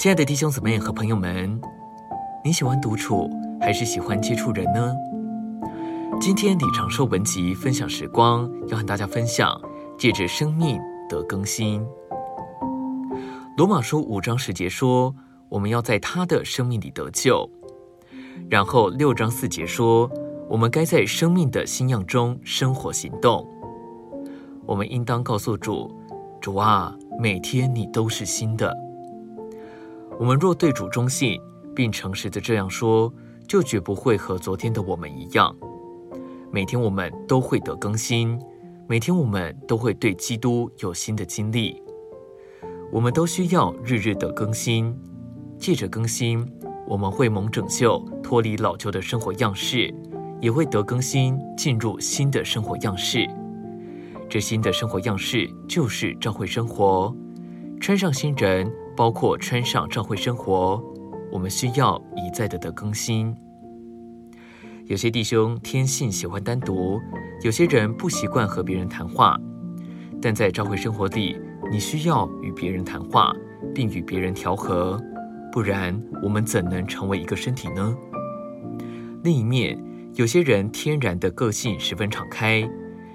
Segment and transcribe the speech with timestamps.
[0.00, 1.60] 亲爱的弟兄姊妹和朋友们，
[2.42, 3.28] 你喜欢独处
[3.60, 4.96] 还是喜欢接触人呢？
[6.18, 9.60] 今天李长寿文集分享时光要和大家分享，
[9.98, 11.86] 借着生命得更新。
[13.58, 15.14] 罗马书五章十节说，
[15.50, 17.46] 我们要在他的生命里得救。
[18.48, 20.10] 然后六章四节说，
[20.48, 23.46] 我们该在生命的新样中生活行动。
[24.64, 25.94] 我们应当告诉主：
[26.40, 28.74] 主啊，每天你都是新的。
[30.20, 31.40] 我们若对主忠信，
[31.74, 33.10] 并诚实的这样说，
[33.48, 35.56] 就绝不会和昨天的我们一样。
[36.52, 38.38] 每天我们都会得更新，
[38.86, 41.82] 每天我们都会对基督有新的经历。
[42.92, 44.94] 我们都需要日日的更新，
[45.58, 46.46] 借着更新，
[46.86, 49.90] 我们会蒙拯救，脱离老旧的生活样式，
[50.38, 53.26] 也会得更新，进入新的生活样式。
[54.28, 57.16] 这新的生活样式就是召会生活，
[57.80, 58.70] 穿上新人。
[58.96, 60.82] 包括穿上教会生活，
[61.32, 63.34] 我们需要一再的的更新。
[64.86, 67.00] 有些弟兄天性喜欢单独，
[67.42, 69.38] 有些人不习惯和别人谈话，
[70.20, 71.36] 但在教会生活里，
[71.70, 73.32] 你需要与别人谈话，
[73.74, 75.00] 并与别人调和，
[75.52, 77.96] 不然我们怎能成为一个身体呢？
[79.22, 79.78] 另一面，
[80.14, 82.68] 有些人天然的个性十分敞开，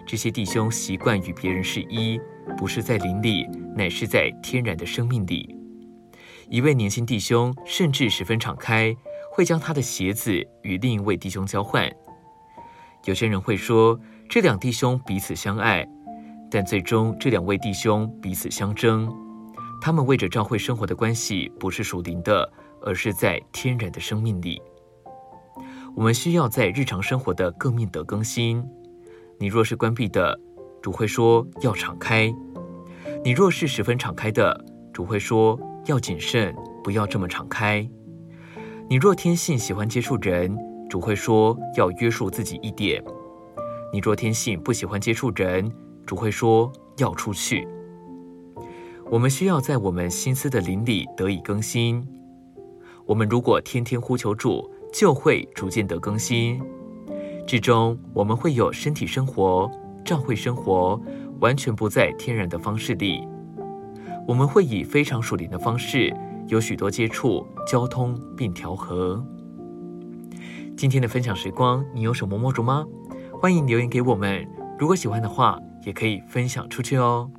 [0.08, 2.20] 这些弟兄习惯与别人是一，
[2.58, 5.55] 不是在灵里，乃是在天然的生命里。
[6.48, 8.96] 一位年轻弟兄甚至十分敞开，
[9.32, 11.90] 会将他的鞋子与另一位弟兄交换。
[13.06, 15.88] 有些人会说，这两弟兄彼此相爱，
[16.50, 19.12] 但最终这两位弟兄彼此相争。
[19.82, 24.62] 他们为着教会生活的关系不是属灵的，而是在天然的生命里。
[25.96, 28.64] 我们需要在日常生活的各面得更新。
[29.40, 30.40] 你若是关闭的，
[30.82, 32.32] 主会说要敞开；
[33.24, 35.60] 你若是十分敞开的，主会说。
[35.86, 37.88] 要谨慎，不要这么敞开。
[38.90, 40.58] 你若天性喜欢接触人，
[40.90, 43.02] 主会说要约束自己一点；
[43.92, 45.72] 你若天性不喜欢接触人，
[46.06, 47.68] 主会说要出去。
[49.12, 52.08] 我们需要在我们心思的灵里得以更新。
[53.06, 56.60] 我们如果天天呼求主，就会逐渐得更新。
[57.46, 59.70] 至终我们会有身体生活、
[60.04, 61.00] 教会生活，
[61.40, 63.28] 完全不在天然的方式里。
[64.28, 66.12] 我们会以非常属灵的方式，
[66.48, 69.24] 有许多接触、交通并调和。
[70.76, 72.86] 今天的分享时光，你有什么摸着吗？
[73.40, 74.48] 欢迎留言给我们。
[74.80, 77.30] 如果喜欢的话，也可以分享出去哦。